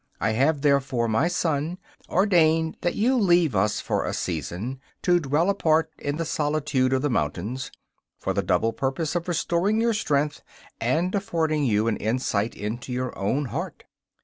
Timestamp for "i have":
0.19-0.61